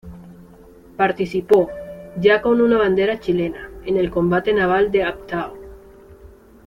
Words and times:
Participó, 0.97 1.69
ya 2.19 2.41
con 2.41 2.57
bandera 2.75 3.19
chilena, 3.19 3.69
en 3.85 3.97
el 3.97 4.09
combate 4.09 4.51
naval 4.51 4.89
de 4.91 5.03
Abtao. 5.03 5.53